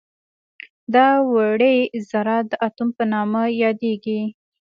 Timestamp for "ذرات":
2.09-2.45